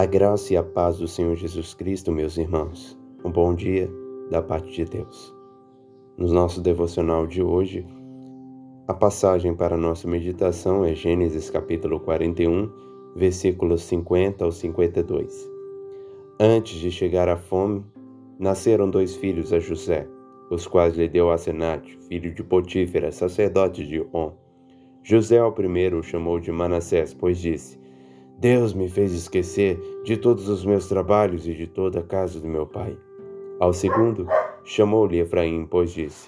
A 0.00 0.06
graça 0.06 0.54
e 0.54 0.56
a 0.56 0.62
paz 0.62 0.96
do 0.96 1.06
Senhor 1.06 1.36
Jesus 1.36 1.74
Cristo, 1.74 2.10
meus 2.10 2.38
irmãos. 2.38 2.98
Um 3.22 3.30
bom 3.30 3.54
dia 3.54 3.86
da 4.30 4.40
parte 4.40 4.72
de 4.72 4.86
Deus. 4.86 5.36
No 6.16 6.26
nosso 6.32 6.62
devocional 6.62 7.26
de 7.26 7.42
hoje, 7.42 7.86
a 8.88 8.94
passagem 8.94 9.54
para 9.54 9.74
a 9.74 9.78
nossa 9.78 10.08
meditação 10.08 10.86
é 10.86 10.94
Gênesis 10.94 11.50
capítulo 11.50 12.00
41, 12.00 12.72
versículos 13.14 13.82
50 13.82 14.42
ao 14.42 14.50
52. 14.50 15.50
Antes 16.40 16.80
de 16.80 16.90
chegar 16.90 17.28
à 17.28 17.36
fome, 17.36 17.84
nasceram 18.38 18.88
dois 18.88 19.14
filhos 19.16 19.52
a 19.52 19.60
José, 19.60 20.08
os 20.50 20.66
quais 20.66 20.96
lhe 20.96 21.10
deu 21.10 21.30
Asenate, 21.30 21.98
filho 22.08 22.32
de 22.32 22.42
Potífera, 22.42 23.12
sacerdote 23.12 23.86
de 23.86 24.00
On. 24.14 24.32
José 25.02 25.36
ao 25.36 25.52
primeiro 25.52 25.98
o 25.98 26.02
chamou 26.02 26.40
de 26.40 26.50
Manassés, 26.50 27.12
pois 27.12 27.38
disse: 27.38 27.78
Deus 28.40 28.72
me 28.72 28.88
fez 28.88 29.12
esquecer 29.12 29.78
de 30.02 30.16
todos 30.16 30.48
os 30.48 30.64
meus 30.64 30.88
trabalhos 30.88 31.46
e 31.46 31.52
de 31.52 31.66
toda 31.66 32.00
a 32.00 32.02
casa 32.02 32.40
do 32.40 32.48
meu 32.48 32.66
pai. 32.66 32.98
Ao 33.60 33.70
segundo, 33.70 34.26
chamou-lhe 34.64 35.20
Efraim, 35.20 35.66
pois 35.66 35.92
disse: 35.92 36.26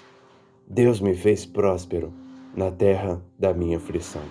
Deus 0.67 1.01
me 1.01 1.15
fez 1.15 1.43
próspero 1.43 2.13
na 2.55 2.69
terra 2.69 3.19
da 3.39 3.51
minha 3.51 3.77
aflição. 3.77 4.21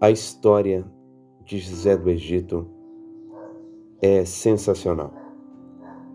A 0.00 0.08
história 0.08 0.84
de 1.44 1.58
José 1.58 1.96
do 1.96 2.08
Egito 2.08 2.70
é 4.00 4.24
sensacional. 4.24 5.12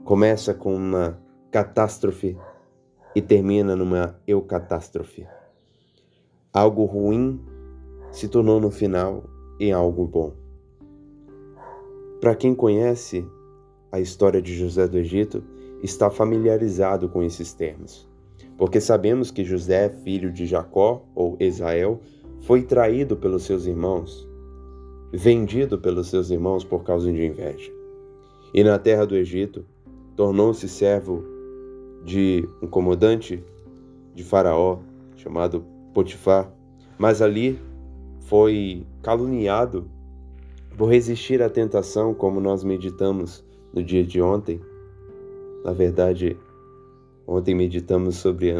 Começa 0.05 0.53
com 0.53 0.73
uma 0.73 1.19
catástrofe 1.51 2.37
e 3.13 3.21
termina 3.21 3.75
numa 3.75 4.17
eucatástrofe. 4.25 5.27
Algo 6.53 6.85
ruim 6.85 7.53
se 8.11 8.27
tornou 8.27 8.59
no 8.59 8.71
final 8.71 9.23
em 9.59 9.71
algo 9.71 10.05
bom. 10.05 10.33
Para 12.19 12.35
quem 12.35 12.55
conhece 12.55 13.25
a 13.91 13.99
história 13.99 14.41
de 14.41 14.55
José 14.55 14.87
do 14.87 14.97
Egito, 14.97 15.43
está 15.81 16.09
familiarizado 16.09 17.07
com 17.07 17.21
esses 17.21 17.53
termos, 17.53 18.09
porque 18.57 18.81
sabemos 18.81 19.31
que 19.31 19.43
José, 19.43 19.89
filho 19.89 20.31
de 20.31 20.45
Jacó 20.45 21.05
ou 21.13 21.37
Israel, 21.39 21.99
foi 22.41 22.63
traído 22.63 23.15
pelos 23.15 23.43
seus 23.43 23.65
irmãos, 23.65 24.27
vendido 25.11 25.77
pelos 25.77 26.09
seus 26.09 26.29
irmãos 26.29 26.63
por 26.63 26.83
causa 26.83 27.11
de 27.11 27.25
inveja. 27.25 27.71
E 28.53 28.63
na 28.63 28.79
terra 28.79 29.05
do 29.05 29.15
Egito, 29.15 29.65
tornou-se 30.15 30.67
servo 30.67 31.23
de 32.03 32.47
um 32.61 32.67
comandante 32.67 33.43
de 34.13 34.23
Faraó 34.23 34.79
chamado 35.15 35.65
Potifar, 35.93 36.51
mas 36.97 37.21
ali 37.21 37.59
foi 38.25 38.85
caluniado 39.01 39.89
por 40.77 40.89
resistir 40.89 41.41
à 41.41 41.49
tentação, 41.49 42.13
como 42.13 42.39
nós 42.39 42.63
meditamos 42.63 43.43
no 43.73 43.83
dia 43.83 44.03
de 44.03 44.21
ontem. 44.21 44.59
Na 45.63 45.71
verdade, 45.71 46.37
ontem 47.27 47.55
meditamos 47.55 48.15
sobre 48.17 48.51
a, 48.51 48.57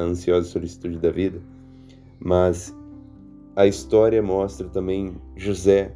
ansiosa 0.00 0.48
solicitude 0.48 0.98
da 0.98 1.10
vida, 1.10 1.40
mas 2.20 2.74
a 3.54 3.66
história 3.66 4.22
mostra 4.22 4.68
também 4.68 5.16
José 5.34 5.92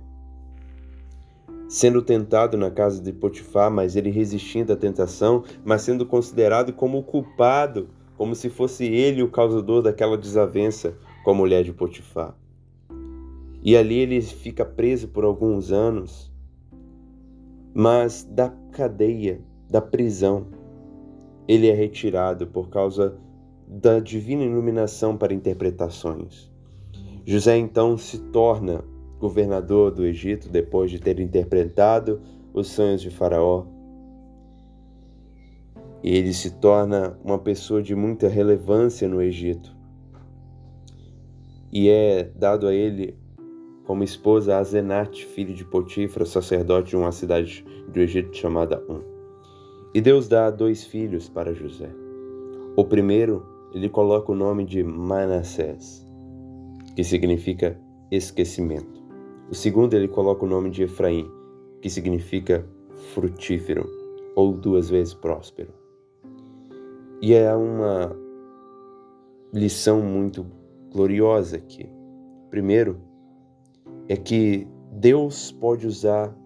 sendo 1.68 2.02
tentado 2.02 2.56
na 2.56 2.68
casa 2.68 3.00
de 3.00 3.12
Potifar, 3.12 3.70
mas 3.70 3.94
ele 3.94 4.10
resistindo 4.10 4.72
à 4.72 4.76
tentação, 4.76 5.44
mas 5.64 5.82
sendo 5.82 6.04
considerado 6.04 6.72
como 6.72 7.00
culpado, 7.04 7.88
como 8.16 8.34
se 8.34 8.50
fosse 8.50 8.86
ele 8.86 9.22
o 9.22 9.30
causador 9.30 9.80
daquela 9.80 10.18
desavença 10.18 10.96
com 11.22 11.30
a 11.30 11.34
mulher 11.34 11.62
de 11.62 11.72
Potifar. 11.72 12.34
E 13.62 13.76
ali 13.76 13.98
ele 13.98 14.20
fica 14.22 14.64
preso 14.64 15.08
por 15.08 15.24
alguns 15.24 15.70
anos, 15.70 16.32
mas 17.74 18.24
da 18.24 18.48
cadeia, 18.72 19.40
da 19.68 19.80
prisão, 19.80 20.46
ele 21.46 21.68
é 21.68 21.74
retirado 21.74 22.46
por 22.46 22.68
causa 22.68 23.18
da 23.66 24.00
divina 24.00 24.42
iluminação 24.42 25.16
para 25.16 25.34
interpretações. 25.34 26.50
José 27.24 27.56
então 27.56 27.98
se 27.98 28.18
torna 28.18 28.82
governador 29.18 29.90
do 29.90 30.04
Egito 30.04 30.48
depois 30.48 30.90
de 30.90 30.98
ter 30.98 31.20
interpretado 31.20 32.20
os 32.54 32.68
sonhos 32.68 33.02
de 33.02 33.10
Faraó. 33.10 33.66
E 36.02 36.16
ele 36.16 36.32
se 36.32 36.52
torna 36.52 37.18
uma 37.22 37.38
pessoa 37.38 37.82
de 37.82 37.94
muita 37.94 38.26
relevância 38.26 39.06
no 39.06 39.20
Egito. 39.20 39.76
E 41.70 41.88
é 41.88 42.24
dado 42.34 42.66
a 42.66 42.74
ele 42.74 43.16
como 43.90 44.04
esposa 44.04 44.56
a 44.56 44.62
Zenate, 44.62 45.26
filho 45.26 45.52
de 45.52 45.64
Potifra, 45.64 46.24
sacerdote 46.24 46.90
de 46.90 46.96
uma 46.96 47.10
cidade 47.10 47.66
do 47.88 47.98
Egito 47.98 48.36
chamada 48.36 48.80
Um. 48.88 49.00
E 49.92 50.00
Deus 50.00 50.28
dá 50.28 50.48
dois 50.48 50.84
filhos 50.84 51.28
para 51.28 51.52
José. 51.52 51.90
O 52.76 52.84
primeiro, 52.84 53.44
ele 53.74 53.88
coloca 53.88 54.30
o 54.30 54.34
nome 54.36 54.64
de 54.64 54.84
Manassés, 54.84 56.06
que 56.94 57.02
significa 57.02 57.76
esquecimento. 58.12 59.02
O 59.50 59.56
segundo, 59.56 59.94
ele 59.94 60.06
coloca 60.06 60.44
o 60.44 60.48
nome 60.48 60.70
de 60.70 60.84
Efraim, 60.84 61.28
que 61.82 61.90
significa 61.90 62.64
frutífero 63.12 63.90
ou 64.36 64.52
duas 64.52 64.88
vezes 64.88 65.14
próspero. 65.14 65.74
E 67.20 67.34
é 67.34 67.52
uma 67.56 68.16
lição 69.52 70.00
muito 70.00 70.46
gloriosa 70.92 71.56
aqui. 71.56 71.90
Primeiro, 72.50 73.09
é 74.10 74.16
que 74.16 74.66
Deus 74.90 75.52
pode 75.52 75.86
usar 75.86 76.36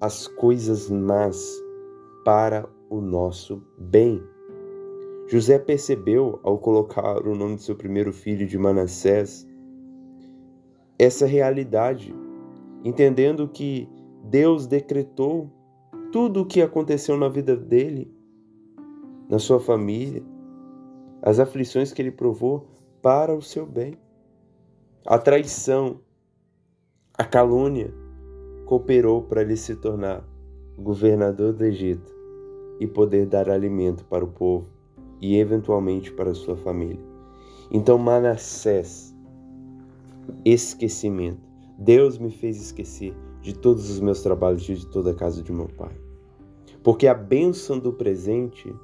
as 0.00 0.26
coisas 0.26 0.88
más 0.88 1.46
para 2.24 2.66
o 2.88 3.02
nosso 3.02 3.62
bem. 3.78 4.22
José 5.28 5.58
percebeu, 5.58 6.40
ao 6.42 6.58
colocar 6.58 7.26
o 7.26 7.34
nome 7.34 7.56
de 7.56 7.64
seu 7.64 7.76
primeiro 7.76 8.14
filho 8.14 8.46
de 8.46 8.56
Manassés, 8.56 9.46
essa 10.98 11.26
realidade, 11.26 12.14
entendendo 12.82 13.46
que 13.46 13.86
Deus 14.24 14.66
decretou 14.66 15.50
tudo 16.12 16.40
o 16.40 16.46
que 16.46 16.62
aconteceu 16.62 17.18
na 17.18 17.28
vida 17.28 17.54
dele, 17.54 18.10
na 19.28 19.38
sua 19.38 19.60
família, 19.60 20.22
as 21.20 21.38
aflições 21.38 21.92
que 21.92 22.00
ele 22.00 22.10
provou 22.10 22.68
para 23.02 23.34
o 23.34 23.42
seu 23.42 23.66
bem. 23.66 23.98
A 25.04 25.18
traição, 25.18 26.00
a 27.22 27.24
calúnia 27.24 27.94
cooperou 28.66 29.22
para 29.22 29.42
ele 29.42 29.56
se 29.56 29.76
tornar 29.76 30.28
governador 30.76 31.52
do 31.52 31.64
Egito 31.64 32.12
e 32.80 32.86
poder 32.88 33.26
dar 33.26 33.48
alimento 33.48 34.04
para 34.06 34.24
o 34.24 34.28
povo 34.28 34.68
e 35.20 35.38
eventualmente 35.38 36.12
para 36.12 36.34
sua 36.34 36.56
família. 36.56 36.98
Então 37.70 37.96
Manassés, 37.96 39.14
esquecimento. 40.44 41.48
Deus 41.78 42.18
me 42.18 42.32
fez 42.32 42.60
esquecer 42.60 43.14
de 43.40 43.54
todos 43.54 43.88
os 43.88 44.00
meus 44.00 44.20
trabalhos 44.20 44.68
e 44.68 44.74
de 44.74 44.86
toda 44.88 45.12
a 45.12 45.14
casa 45.14 45.44
de 45.44 45.52
meu 45.52 45.68
pai. 45.68 45.96
Porque 46.82 47.06
a 47.06 47.14
bênção 47.14 47.78
do 47.78 47.92
presente 47.92 48.74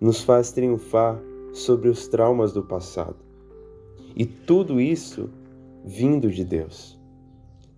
nos 0.00 0.22
faz 0.22 0.52
triunfar 0.52 1.20
sobre 1.52 1.90
os 1.90 2.08
traumas 2.08 2.54
do 2.54 2.62
passado. 2.62 3.18
E 4.16 4.24
tudo 4.24 4.80
isso 4.80 5.28
vindo 5.84 6.30
de 6.30 6.46
Deus. 6.46 6.98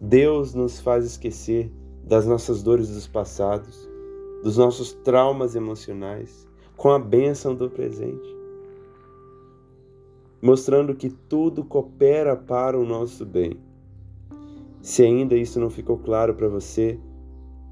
Deus 0.05 0.53
nos 0.53 0.81
faz 0.81 1.05
esquecer 1.05 1.71
das 2.03 2.27
nossas 2.27 2.61
dores 2.61 2.89
dos 2.89 3.07
passados, 3.07 3.89
dos 4.43 4.57
nossos 4.57 4.93
traumas 4.93 5.55
emocionais, 5.55 6.45
com 6.77 6.91
a 6.91 6.99
bênção 6.99 7.55
do 7.55 7.71
presente, 7.71 8.37
mostrando 10.43 10.93
que 10.97 11.09
tudo 11.09 11.63
coopera 11.63 12.35
para 12.35 12.77
o 12.77 12.85
nosso 12.85 13.25
bem. 13.25 13.61
Se 14.81 15.05
ainda 15.05 15.37
isso 15.37 15.61
não 15.61 15.71
ficou 15.71 15.97
claro 15.97 16.35
para 16.35 16.49
você, 16.49 16.99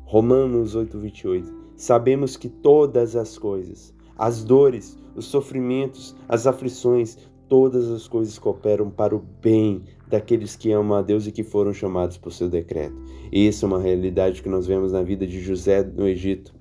Romanos 0.04 0.76
8:28. 0.76 1.52
Sabemos 1.74 2.36
que 2.36 2.48
todas 2.48 3.16
as 3.16 3.36
coisas, 3.36 3.92
as 4.16 4.44
dores, 4.44 4.96
os 5.16 5.24
sofrimentos, 5.24 6.14
as 6.28 6.46
aflições, 6.46 7.18
todas 7.48 7.90
as 7.90 8.06
coisas 8.06 8.38
cooperam 8.38 8.88
para 8.88 9.16
o 9.16 9.18
bem 9.18 9.82
daqueles 10.10 10.56
que 10.56 10.72
amam 10.72 10.98
a 10.98 11.02
Deus 11.02 11.26
e 11.26 11.32
que 11.32 11.44
foram 11.44 11.72
chamados 11.72 12.18
por 12.18 12.32
seu 12.32 12.48
decreto. 12.48 12.96
E 13.32 13.46
isso 13.46 13.64
é 13.64 13.68
uma 13.68 13.80
realidade 13.80 14.42
que 14.42 14.48
nós 14.48 14.66
vemos 14.66 14.92
na 14.92 15.02
vida 15.02 15.26
de 15.26 15.40
José 15.40 15.82
no 15.82 16.06
Egito. 16.06 16.52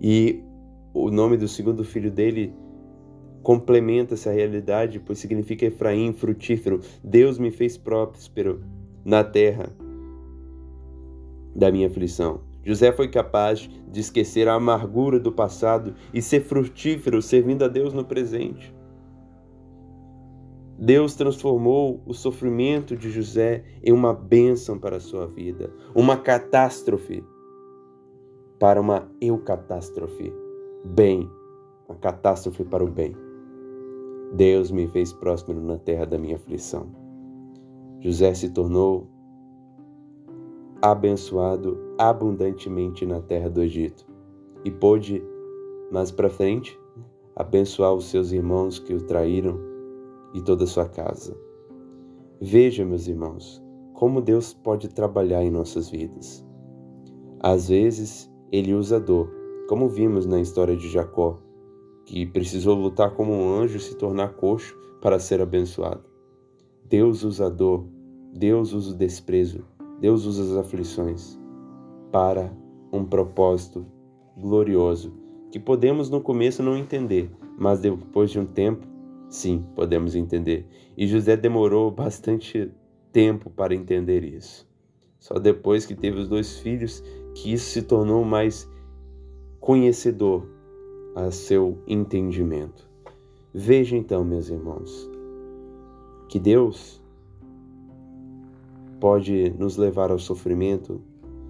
E 0.00 0.40
o 0.94 1.10
nome 1.10 1.36
do 1.36 1.48
segundo 1.48 1.82
filho 1.82 2.10
dele 2.10 2.52
complementa 3.42 4.14
essa 4.14 4.30
realidade, 4.30 5.00
pois 5.00 5.18
significa 5.18 5.66
Efraim, 5.66 6.12
frutífero. 6.12 6.80
Deus 7.02 7.38
me 7.38 7.50
fez 7.50 7.76
próspero 7.76 8.62
na 9.04 9.24
terra 9.24 9.74
da 11.56 11.72
minha 11.72 11.88
aflição. 11.88 12.42
José 12.62 12.92
foi 12.92 13.08
capaz 13.08 13.68
de 13.90 14.00
esquecer 14.00 14.46
a 14.46 14.54
amargura 14.54 15.18
do 15.18 15.32
passado 15.32 15.94
e 16.12 16.20
ser 16.20 16.42
frutífero 16.42 17.22
servindo 17.22 17.64
a 17.64 17.68
Deus 17.68 17.94
no 17.94 18.04
presente. 18.04 18.77
Deus 20.78 21.16
transformou 21.16 22.00
o 22.06 22.14
sofrimento 22.14 22.96
de 22.96 23.10
José 23.10 23.64
em 23.82 23.92
uma 23.92 24.14
bênção 24.14 24.78
para 24.78 24.98
a 24.98 25.00
sua 25.00 25.26
vida, 25.26 25.74
uma 25.92 26.16
catástrofe 26.16 27.24
para 28.60 28.80
uma 28.80 29.10
eucatástrofe, 29.20 30.32
bem, 30.84 31.28
uma 31.88 31.98
catástrofe 31.98 32.62
para 32.64 32.84
o 32.84 32.86
bem. 32.86 33.12
Deus 34.34 34.70
me 34.70 34.86
fez 34.86 35.12
próspero 35.12 35.60
na 35.60 35.78
terra 35.78 36.04
da 36.04 36.16
minha 36.16 36.36
aflição. 36.36 36.86
José 37.98 38.32
se 38.34 38.50
tornou 38.50 39.08
abençoado 40.80 41.76
abundantemente 41.98 43.04
na 43.04 43.20
terra 43.20 43.50
do 43.50 43.62
Egito 43.62 44.06
e 44.64 44.70
pôde, 44.70 45.20
mais 45.90 46.12
para 46.12 46.30
frente, 46.30 46.78
abençoar 47.34 47.94
os 47.94 48.04
seus 48.04 48.30
irmãos 48.30 48.78
que 48.78 48.94
o 48.94 49.02
traíram 49.02 49.67
e 50.38 50.42
toda 50.42 50.64
a 50.64 50.66
sua 50.68 50.88
casa. 50.88 51.36
Veja, 52.40 52.84
meus 52.84 53.08
irmãos, 53.08 53.62
como 53.92 54.22
Deus 54.22 54.54
pode 54.54 54.88
trabalhar 54.88 55.42
em 55.42 55.50
nossas 55.50 55.90
vidas. 55.90 56.46
Às 57.40 57.68
vezes, 57.68 58.30
ele 58.52 58.72
usa 58.72 59.00
dor, 59.00 59.28
como 59.68 59.88
vimos 59.88 60.24
na 60.26 60.40
história 60.40 60.76
de 60.76 60.88
Jacó, 60.88 61.40
que 62.06 62.24
precisou 62.24 62.76
lutar 62.76 63.14
como 63.14 63.32
um 63.32 63.52
anjo 63.52 63.76
e 63.76 63.80
se 63.80 63.96
tornar 63.96 64.34
coxo 64.34 64.78
para 65.02 65.18
ser 65.18 65.42
abençoado. 65.42 66.04
Deus 66.84 67.24
usa 67.24 67.46
a 67.46 67.50
dor, 67.50 67.84
Deus 68.32 68.72
usa 68.72 68.94
o 68.94 68.96
desprezo, 68.96 69.64
Deus 70.00 70.24
usa 70.24 70.44
as 70.44 70.64
aflições 70.64 71.38
para 72.12 72.52
um 72.92 73.04
propósito 73.04 73.84
glorioso 74.36 75.12
que 75.50 75.58
podemos 75.58 76.08
no 76.08 76.20
começo 76.20 76.62
não 76.62 76.76
entender, 76.76 77.30
mas 77.58 77.80
depois 77.80 78.30
de 78.30 78.38
um 78.38 78.46
tempo 78.46 78.86
Sim, 79.28 79.64
podemos 79.74 80.14
entender. 80.14 80.66
E 80.96 81.06
José 81.06 81.36
demorou 81.36 81.90
bastante 81.90 82.70
tempo 83.12 83.50
para 83.50 83.74
entender 83.74 84.24
isso. 84.24 84.66
Só 85.18 85.38
depois 85.38 85.84
que 85.84 85.94
teve 85.94 86.18
os 86.18 86.28
dois 86.28 86.58
filhos 86.58 87.02
que 87.34 87.52
isso 87.52 87.70
se 87.70 87.82
tornou 87.82 88.24
mais 88.24 88.68
conhecedor 89.60 90.48
a 91.14 91.30
seu 91.30 91.82
entendimento. 91.86 92.88
Veja 93.52 93.96
então, 93.96 94.24
meus 94.24 94.48
irmãos, 94.48 95.10
que 96.28 96.38
Deus 96.38 97.02
pode 99.00 99.50
nos 99.58 99.76
levar 99.76 100.10
ao 100.10 100.18
sofrimento, 100.18 101.00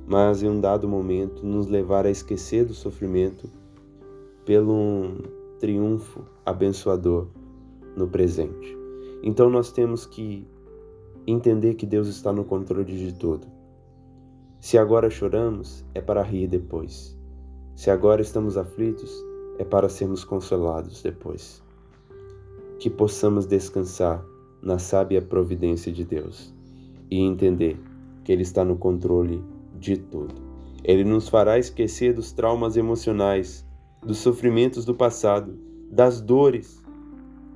mas 0.06 0.42
em 0.42 0.48
um 0.48 0.60
dado 0.60 0.88
momento 0.88 1.44
nos 1.44 1.66
levar 1.66 2.06
a 2.06 2.10
esquecer 2.10 2.64
do 2.64 2.74
sofrimento 2.74 3.50
pelo 4.44 4.72
um 4.72 5.18
triunfo 5.58 6.24
abençoador 6.46 7.28
no 7.98 8.08
presente. 8.08 8.76
Então 9.22 9.50
nós 9.50 9.72
temos 9.72 10.06
que 10.06 10.46
entender 11.26 11.74
que 11.74 11.84
Deus 11.84 12.08
está 12.08 12.32
no 12.32 12.44
controle 12.44 12.84
de 12.84 13.12
tudo. 13.12 13.46
Se 14.60 14.78
agora 14.78 15.10
choramos, 15.10 15.84
é 15.94 16.00
para 16.00 16.22
rir 16.22 16.46
depois. 16.46 17.16
Se 17.74 17.90
agora 17.90 18.22
estamos 18.22 18.56
aflitos, 18.56 19.12
é 19.58 19.64
para 19.64 19.88
sermos 19.88 20.24
consolados 20.24 21.02
depois. 21.02 21.62
Que 22.78 22.88
possamos 22.88 23.44
descansar 23.46 24.24
na 24.62 24.78
sábia 24.78 25.20
providência 25.20 25.92
de 25.92 26.04
Deus 26.04 26.54
e 27.10 27.20
entender 27.20 27.78
que 28.24 28.32
Ele 28.32 28.42
está 28.42 28.64
no 28.64 28.76
controle 28.76 29.42
de 29.78 29.96
tudo. 29.96 30.34
Ele 30.82 31.04
nos 31.04 31.28
fará 31.28 31.58
esquecer 31.58 32.14
dos 32.14 32.32
traumas 32.32 32.76
emocionais, 32.76 33.66
dos 34.02 34.18
sofrimentos 34.18 34.84
do 34.84 34.94
passado, 34.94 35.58
das 35.90 36.20
dores, 36.20 36.82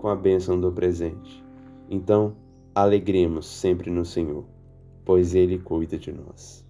com 0.02 0.08
a 0.08 0.16
bênção 0.16 0.60
do 0.60 0.72
presente. 0.72 1.44
Então, 1.88 2.34
alegremos 2.74 3.46
sempre 3.46 3.88
no 3.88 4.04
Senhor, 4.04 4.44
pois 5.04 5.32
Ele 5.32 5.60
cuida 5.60 5.96
de 5.96 6.10
nós. 6.10 6.61